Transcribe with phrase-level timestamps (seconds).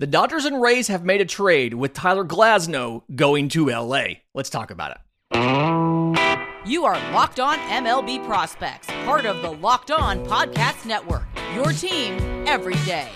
[0.00, 4.04] The Dodgers and Rays have made a trade with Tyler Glasnow going to LA.
[4.32, 6.56] Let's talk about it.
[6.64, 11.24] You are Locked On MLB Prospects, part of the Locked On Podcast Network.
[11.54, 12.14] Your team
[12.46, 13.10] every day.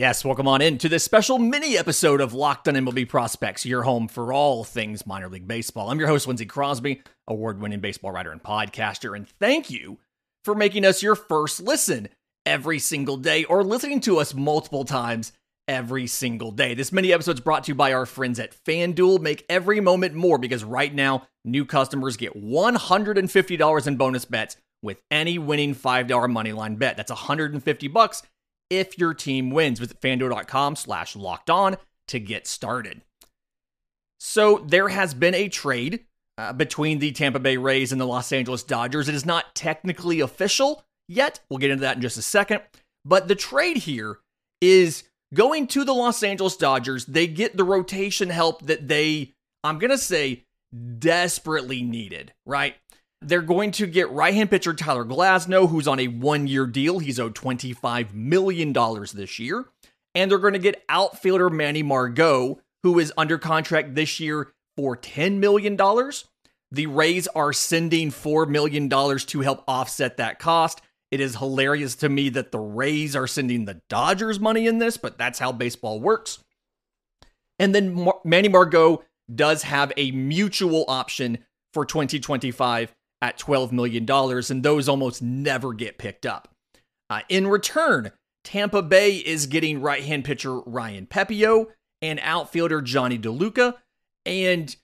[0.00, 3.82] Yes, welcome on in to this special mini episode of Locked on MLB Prospects, your
[3.82, 5.90] home for all things minor league baseball.
[5.90, 9.98] I'm your host, Lindsay Crosby, award winning baseball writer and podcaster, and thank you
[10.42, 12.08] for making us your first listen
[12.46, 15.32] every single day or listening to us multiple times
[15.68, 16.72] every single day.
[16.72, 19.20] This mini episode is brought to you by our friends at FanDuel.
[19.20, 25.02] Make every moment more because right now, new customers get $150 in bonus bets with
[25.10, 26.96] any winning $5 moneyline bet.
[26.96, 28.22] That's 150 bucks
[28.70, 29.78] if your team wins.
[29.78, 31.76] Visit fanduel.com slash locked on
[32.08, 33.02] to get started.
[34.18, 36.04] So there has been a trade
[36.38, 39.08] uh, between the Tampa Bay Rays and the Los Angeles Dodgers.
[39.08, 41.40] It is not technically official yet.
[41.48, 42.62] We'll get into that in just a second.
[43.04, 44.18] But the trade here
[44.60, 47.06] is going to the Los Angeles Dodgers.
[47.06, 49.32] They get the rotation help that they,
[49.64, 50.44] I'm going to say,
[50.98, 52.76] desperately needed, right?
[53.22, 56.98] They're going to get right hand pitcher Tyler Glasnow, who's on a one year deal.
[56.98, 59.66] He's owed $25 million this year.
[60.14, 64.96] And they're going to get outfielder Manny Margot, who is under contract this year for
[64.96, 65.76] $10 million.
[66.72, 70.80] The Rays are sending $4 million to help offset that cost.
[71.10, 74.96] It is hilarious to me that the Rays are sending the Dodgers money in this,
[74.96, 76.42] but that's how baseball works.
[77.58, 81.38] And then Manny Margot does have a mutual option
[81.74, 86.48] for 2025 at $12 million, and those almost never get picked up.
[87.08, 88.12] Uh, in return,
[88.44, 91.66] Tampa Bay is getting right hand pitcher Ryan Pepiot
[92.00, 93.74] and outfielder Jonny DeLuca.
[94.24, 94.74] And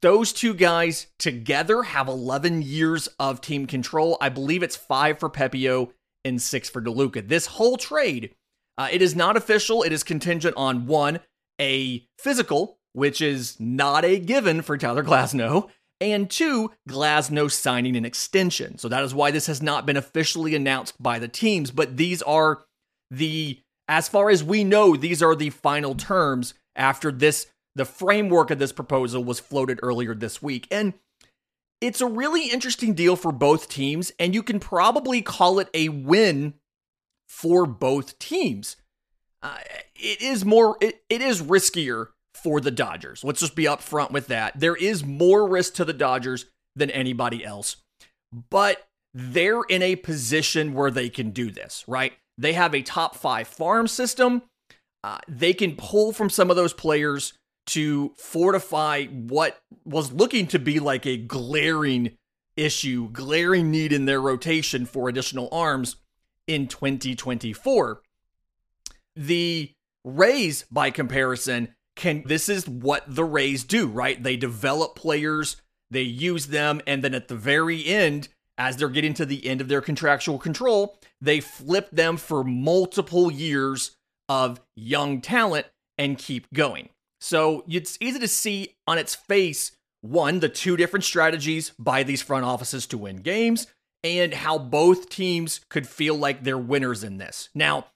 [0.00, 4.16] those two guys together have 11 years of team control.
[4.20, 5.90] I believe it's five for Pepiot
[6.24, 7.26] and six for DeLuca.
[7.28, 8.34] This whole trade,
[8.78, 9.82] uh, it is not official.
[9.82, 11.20] It is contingent on one,
[11.60, 15.68] a physical, which is not a given for Tyler Glasnow,
[16.10, 18.78] and two, Glasnow signing an extension.
[18.78, 22.22] So that is why this has not been officially announced by the teams, but these
[22.22, 22.64] are
[23.10, 27.46] the, as far as we know, these are the final terms after this,
[27.76, 30.66] the framework of this proposal was floated earlier this week.
[30.70, 30.94] And
[31.80, 35.88] it's a really interesting deal for both teams, and you can probably call it a
[35.88, 36.54] win
[37.28, 38.76] for both teams.
[39.42, 39.58] Uh,
[39.94, 43.22] it is more, it, it is riskier for the Dodgers.
[43.24, 44.58] Let's just be upfront with that.
[44.58, 47.76] There is more risk to the Dodgers than anybody else,
[48.50, 52.14] but they're in a position where they can do this, right?
[52.38, 54.42] They have a top five farm system.
[55.04, 57.34] Uh, they can pull from some of those players
[57.66, 62.16] to fortify what was looking to be like a glaring
[62.56, 65.96] issue, glaring need in their rotation for additional arms
[66.46, 68.00] in 2024.
[69.16, 69.72] The
[70.04, 74.22] Rays, by comparison, can this is what the Rays do, right?
[74.22, 75.56] They develop players,
[75.90, 79.60] they use them, and then at the very end, as they're getting to the end
[79.60, 83.96] of their contractual control, they flip them for multiple years
[84.28, 85.66] of young talent
[85.98, 86.88] and keep going.
[87.20, 92.22] So it's easy to see on its face one, the two different strategies by these
[92.22, 93.68] front offices to win games,
[94.02, 97.48] and how both teams could feel like they're winners in this.
[97.54, 97.86] Now,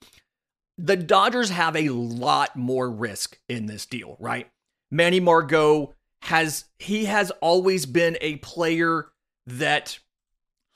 [0.79, 4.49] the Dodgers have a lot more risk in this deal, right?
[4.91, 9.07] Manny Margot has he has always been a player
[9.47, 9.99] that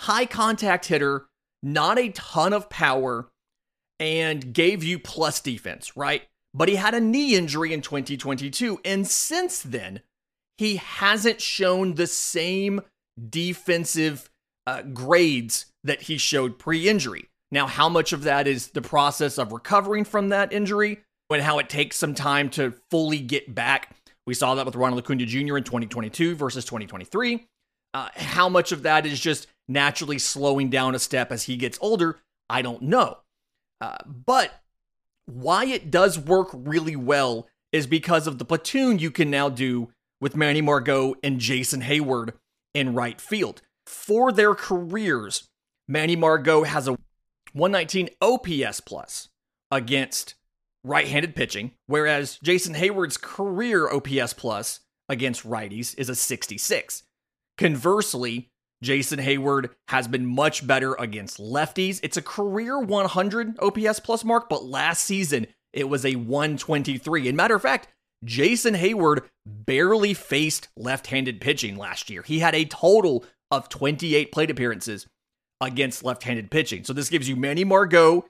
[0.00, 1.26] high contact hitter,
[1.62, 3.28] not a ton of power
[3.98, 6.22] and gave you plus defense, right?
[6.54, 10.00] But he had a knee injury in 2022 and since then
[10.56, 12.82] he hasn't shown the same
[13.28, 14.30] defensive
[14.66, 17.29] uh, grades that he showed pre-injury.
[17.52, 21.00] Now, how much of that is the process of recovering from that injury
[21.30, 23.96] and how it takes some time to fully get back?
[24.26, 25.56] We saw that with Ronald Acuna Jr.
[25.56, 27.46] in 2022 versus 2023.
[27.92, 31.78] Uh, how much of that is just naturally slowing down a step as he gets
[31.80, 32.18] older?
[32.48, 33.18] I don't know.
[33.80, 34.52] Uh, but
[35.26, 39.90] why it does work really well is because of the platoon you can now do
[40.20, 42.34] with Manny Margot and Jason Heyward
[42.74, 43.62] in right field.
[43.86, 45.48] For their careers,
[45.88, 46.98] Manny Margot has a
[47.52, 49.28] 119 OPS plus
[49.70, 50.34] against
[50.84, 57.02] right-handed pitching, whereas Jason Heyward's career OPS plus against righties is a 66.
[57.58, 58.50] Conversely,
[58.82, 62.00] Jason Heyward has been much better against lefties.
[62.02, 67.28] It's a career 100 OPS plus mark, but last season it was a 123.
[67.28, 67.88] And matter of fact,
[68.24, 72.22] Jason Heyward barely faced left handed pitching last year.
[72.22, 75.06] He had a total of 28 plate appearances
[75.60, 76.84] against left handed pitching.
[76.84, 78.26] So this gives you Manny Margot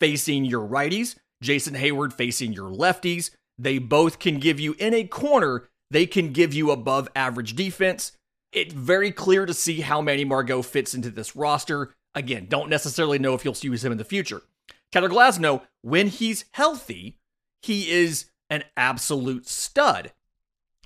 [0.00, 3.30] facing your righties, Jason Heyward facing your lefties.
[3.58, 8.12] They both can give you in a corner, they can give you above average defense.
[8.52, 11.94] It's very clear to see how Manny Margot fits into this roster.
[12.14, 14.42] Again, don't necessarily know if you'll use him in the future.
[14.90, 17.18] Tyler Glasnow, when he's healthy,
[17.62, 20.12] he is an absolute stud.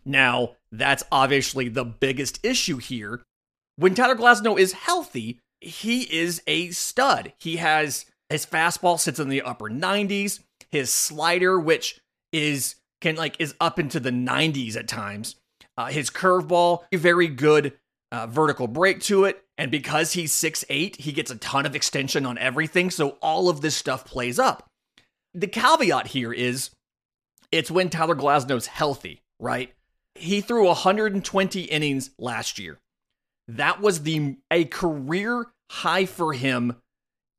[0.04, 3.22] Now, that's obviously the biggest issue here.
[3.74, 7.32] When Tyler Glasnow is healthy, he is a stud.
[7.38, 12.00] He has his fastball sits in the upper 90s, his slider which
[12.32, 15.36] is can like is up into the 90s at times.
[15.78, 17.74] Uh, his curveball, very good
[18.10, 19.42] uh, vertical break to it.
[19.58, 22.90] And because he's six eight, he gets a ton of extension on everything.
[22.90, 24.68] So all of this stuff plays up.
[25.34, 26.70] The caveat here is
[27.52, 29.72] it's when Tyler Glasnow's healthy, right?
[30.14, 32.78] He threw 120 innings last year.
[33.48, 36.76] That was the a career high for him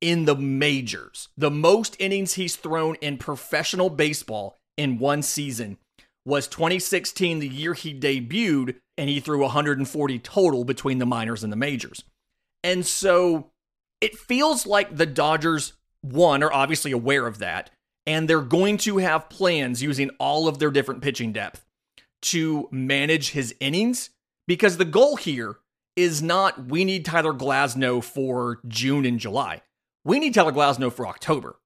[0.02, 1.30] in the majors.
[1.38, 5.78] The most innings he's thrown in professional baseball in one season
[6.26, 11.52] was 2016, the year he debuted, and he threw 140 total between the minors and
[11.52, 12.04] the majors.
[12.64, 13.52] And so
[14.02, 17.70] it feels like the Dodgers, one, are obviously aware of that,
[18.06, 21.66] and they're going to have plans using all of their different pitching depth
[22.24, 24.10] to manage his innings
[24.48, 25.58] because the goal here
[25.98, 29.64] is not we need Tyler Glasnow for June and July.
[30.06, 31.60] We need Tyler Glasnow for October.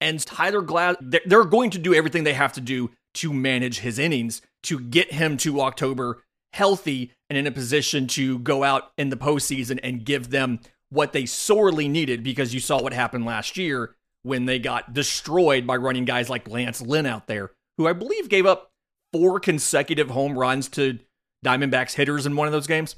[0.00, 3.98] And Tyler Glas, they're going to do everything they have to do to manage his
[3.98, 6.22] innings to get him to October
[6.52, 10.60] healthy and in a position to go out in the postseason and give them
[10.90, 15.66] what they sorely needed because you saw what happened last year when they got destroyed
[15.66, 18.70] by running guys like Lance Lynn out there, who I believe gave up
[19.12, 20.98] four consecutive home runs to
[21.44, 22.96] Diamondbacks hitters in one of those games.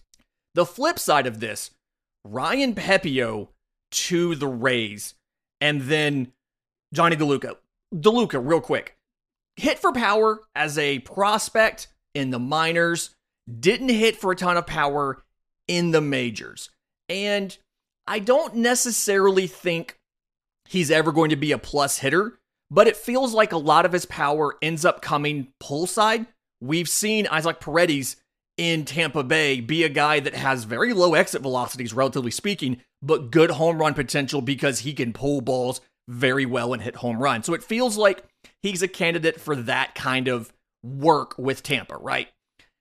[0.59, 1.71] The flip side of this,
[2.25, 3.47] Ryan Pepiot
[3.93, 5.15] to the Rays,
[5.61, 6.33] and then
[6.93, 7.55] Jonny DeLuca.
[7.95, 8.97] DeLuca, real quick.
[9.55, 13.15] Hit for power as a prospect in the minors,
[13.61, 15.23] didn't hit for a ton of power
[15.69, 16.71] in the majors.
[17.09, 17.57] And
[18.09, 20.01] I don't necessarily think
[20.65, 23.93] he's ever going to be a plus hitter, but it feels like a lot of
[23.93, 26.27] his power ends up coming pull side.
[26.61, 28.17] We've seen Isaac Paredes
[28.59, 33.31] in Tampa Bay be a guy that has very low exit velocities, relatively speaking, but
[33.31, 37.47] good home run potential because he can pull balls very well and hit home runs.
[37.47, 38.25] So it feels like
[38.63, 40.53] he's a candidate for that kind of
[40.83, 42.29] work with Tampa, right?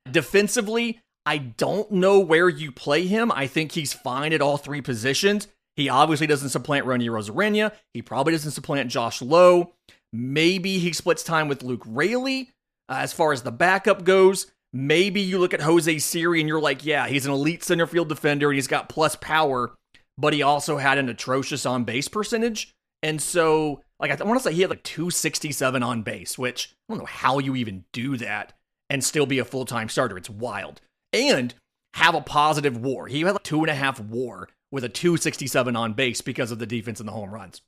[0.10, 3.32] Defensively, I don't know where you play him.
[3.32, 5.48] I think he's fine at all three positions.
[5.76, 7.72] He obviously doesn't supplant Ronny Arozarena.
[7.94, 9.74] He probably doesn't supplant Josh Lowe.
[10.12, 12.52] Maybe he splits time with Luke Raley.
[12.90, 14.48] uh, as far as the backup goes.
[14.80, 18.10] Maybe you look at Jose Siri and you're like, yeah, he's an elite center field
[18.10, 19.72] defender and he's got plus power,
[20.20, 22.72] but he also had an atrocious on base percentage.
[23.02, 26.94] And so, like, I want to say he had like 267 on base, which I
[26.94, 28.54] don't know how you even do that
[28.88, 30.16] and still be a full time starter.
[30.16, 30.80] It's wild.
[31.12, 31.56] And
[31.96, 33.08] have a positive war.
[33.08, 36.60] He had like two and a half war with a 267 on base because of
[36.60, 37.64] the defense and the home runs.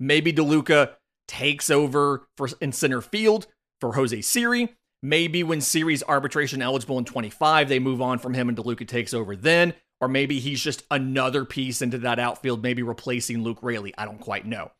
[0.00, 0.94] Maybe DeLuca
[1.28, 3.46] takes over for in center field
[3.80, 4.74] for Jose Siri.
[5.02, 9.14] Maybe when Siri's arbitration eligible in 25, they move on from him and DeLuca takes
[9.14, 9.74] over then.
[10.00, 13.94] Or maybe he's just another piece into that outfield, maybe replacing Luke Raley.
[13.98, 14.70] I don't quite know.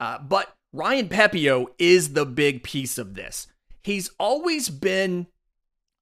[0.00, 3.46] Uh, but Ryan Pepiot is the big piece of this.
[3.82, 5.28] He's always been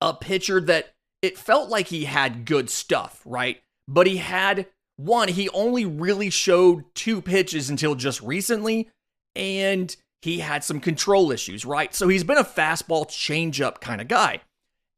[0.01, 3.61] a pitcher that it felt like he had good stuff, right?
[3.89, 8.91] But he had one, he only really showed two pitches until just recently.
[9.35, 9.95] And
[10.27, 11.95] he had some control issues, right?
[11.95, 14.41] So he's been a fastball changeup kind of guy.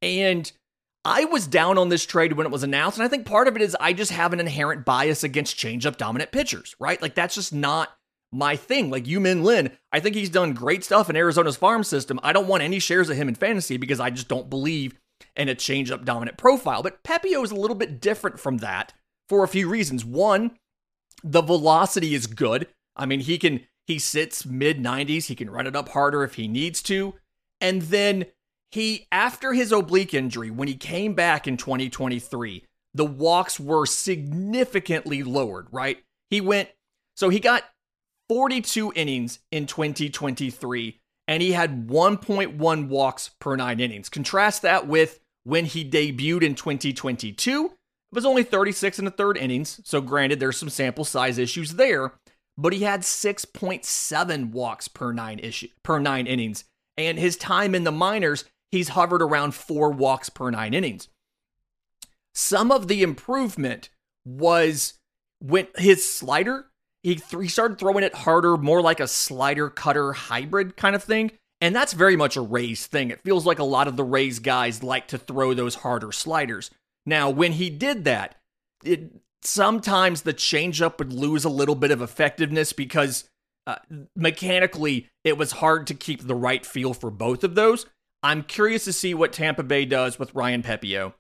[0.01, 0.51] And
[1.05, 2.97] I was down on this trade when it was announced.
[2.97, 5.99] And I think part of it is I just have an inherent bias against changeup
[5.99, 7.01] dominant pitchers, right?
[7.03, 7.91] Like that's just not
[8.33, 8.91] my thing.
[8.91, 12.19] Like Yu-Min Lin, I think he's done great stuff in Arizona's farm system.
[12.23, 14.95] I don't want any shares of him in fantasy because I just don't believe
[15.37, 16.83] in a changeup dominant profile.
[16.83, 18.95] But Pepiot is a little bit different from that
[19.29, 20.07] for a few reasons.
[20.07, 20.53] One,
[21.23, 22.67] the velocity is good.
[22.97, 25.27] I mean, he can he sits mid 90s.
[25.27, 27.15] He can run it up harder if he needs to.
[27.61, 28.27] And then
[28.71, 35.23] he, after his oblique injury, when he came back in 2023, the walks were significantly
[35.23, 35.99] lowered, right?
[36.29, 36.69] He went,
[37.17, 37.65] so he got
[38.29, 44.11] 42 innings in 2023, and he had 1.1 walks per nine innings.
[44.11, 47.67] Contrast that with when he debuted in 2022.
[47.67, 49.81] It was only 36 and a third innings.
[49.85, 52.13] So, granted, there's some sample size issues there,
[52.59, 56.65] but he had 6.7 walks per nine issue per nine innings
[56.99, 61.09] And his time in the minors, he's hovered around four walks per nine innings.
[62.35, 63.89] Some of the improvement
[64.25, 64.95] was
[65.41, 66.67] when his slider,
[67.03, 71.05] he, th- he started throwing it harder, more like a slider cutter hybrid kind of
[71.05, 71.31] thing.
[71.61, 73.11] And that's very much a Rays thing.
[73.11, 76.71] It feels like a lot of the Rays guys like to throw those harder sliders.
[77.07, 78.37] Now, when he did that,
[78.85, 79.13] it
[79.49, 83.29] sometimes the changeup would lose a little bit of effectiveness because
[83.67, 83.77] uh,
[84.15, 87.87] mechanically it was hard to keep the right feel for both of those.
[88.23, 91.15] I'm curious to see what Tampa Bay does with Ryan Pepiot.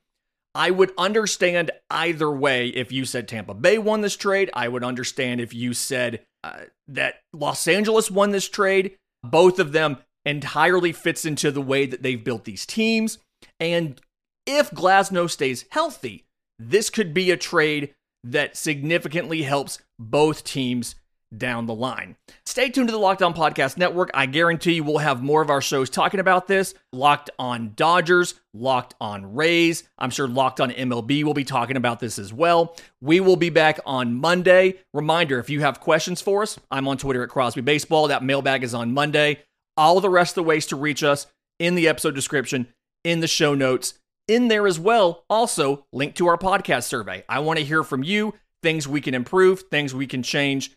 [0.54, 4.50] I would understand either way if you said Tampa Bay won this trade.
[4.54, 8.96] I would understand if you said uh, that Los Angeles won this trade.
[9.22, 13.18] Both of them entirely fits into the way that they've built these teams.
[13.60, 14.00] And
[14.46, 16.24] if Glasnow stays healthy,
[16.58, 17.94] this could be a trade
[18.24, 20.94] that significantly helps both teams
[21.36, 22.16] down the line.
[22.46, 24.10] Stay tuned to the Locked On Podcast Network.
[24.14, 26.74] I guarantee you we'll have more of our shows talking about this.
[26.92, 29.84] Locked on Dodgers, Locked on Rays.
[29.98, 32.76] I'm sure Locked on MLB will be talking about this as well.
[33.00, 34.76] We will be back on Monday.
[34.94, 38.08] Reminder if you have questions for us, I'm on Twitter at Crosby Baseball.
[38.08, 39.42] That mailbag is on Monday.
[39.76, 41.26] All the rest of the ways to reach us
[41.58, 42.68] in the episode description,
[43.04, 43.94] in the show notes,
[44.28, 45.24] in there as well.
[45.28, 47.24] Also, link to our podcast survey.
[47.28, 50.70] I want to hear from you, things we can improve, things we can change.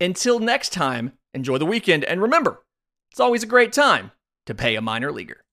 [0.00, 2.62] Until next time, enjoy the weekend, and remember,
[3.10, 4.10] it's always a great time
[4.44, 5.45] to pay a minor leaguer.